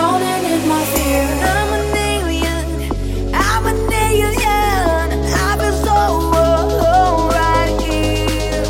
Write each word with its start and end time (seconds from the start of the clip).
I'm 0.00 0.20
drowning 0.20 0.44
in 0.52 0.68
my 0.68 0.84
fear. 0.84 1.26
I'm 1.42 1.72
an 1.72 1.96
alien. 1.96 2.66
I'm 3.34 3.66
an 3.66 3.92
alien. 3.92 4.46
I 4.46 5.56
feel 5.58 5.72
so 5.84 5.96
alone 6.38 7.28
right 7.30 7.74
here. 7.82 8.62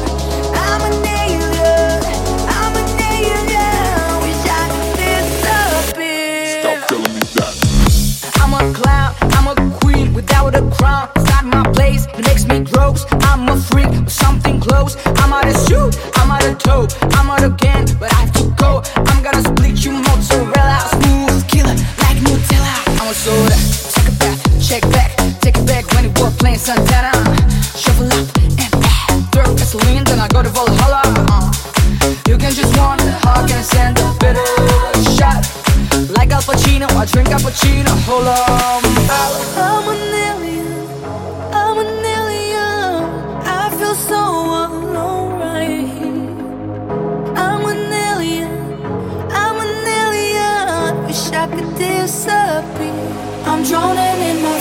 I'm 0.54 0.82
an 0.89 1.07
alien. 1.07 2.00
I'm 2.49 2.75
an 2.80 2.89
alien. 3.12 4.09
Wish 4.25 4.45
I 4.49 4.64
could 4.72 4.91
disappear. 4.96 6.46
Stop 6.62 6.89
telling 6.89 7.14
me 7.14 7.21
that. 7.36 7.53
I'm 8.40 8.53
a 8.54 8.72
clown, 8.72 9.14
I'm 9.36 9.46
a 9.49 9.54
queen 9.81 10.14
without 10.14 10.54
a 10.54 10.63
crown. 10.71 11.11
It's 11.17 11.29
not 11.31 11.45
my 11.45 11.63
place, 11.72 12.07
it 12.07 12.25
makes 12.26 12.46
me 12.46 12.61
gross. 12.61 13.04
I'm 13.29 13.49
a 13.50 13.57
freak 13.57 13.90
with 13.90 14.11
something 14.11 14.61
close. 14.61 14.96
I'm 15.04 15.32
out 15.35 15.46
of 15.46 15.57
shoe, 15.68 15.90
I'm 16.14 16.31
out 16.31 16.45
of 16.45 16.58
toe, 16.58 16.89
I'm 17.18 17.29
out 17.29 17.45
again, 17.45 17.85
but 18.00 18.13
I 18.14 18.17
have 18.17 18.32
to 18.35 18.45
go. 18.57 18.82
I'm 18.96 19.22
gonna 19.22 19.43
split 19.43 19.85
you 19.85 19.93
mozzarella, 19.93 20.89
drink 37.12 37.28
cappuccino. 37.28 37.91
Hold 38.06 38.28
on. 38.28 38.83
I'm 39.56 39.88
an 39.88 40.14
alien. 40.28 40.69
I'm 41.52 41.78
an 41.78 42.05
alien. 42.16 42.94
I 43.44 43.70
feel 43.78 43.94
so 43.94 44.20
alone 44.64 45.41
right 45.41 45.86
here. 45.96 46.30
I'm 47.36 47.64
an 47.72 47.92
alien. 48.08 48.50
I'm 49.33 49.56
an 49.66 49.86
alien. 50.02 51.06
Wish 51.06 51.30
I 51.33 51.46
could 51.55 51.70
disappear. 51.77 52.94
I'm 53.46 53.62
drowning 53.64 54.20
in 54.30 54.42
my 54.42 54.58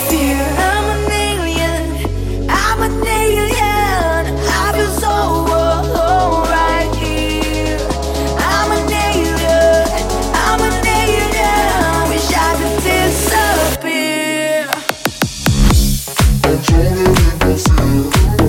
Listen. 17.44 18.47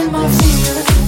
in 0.00 0.12
my 0.12 0.28
feelings. 0.28 1.07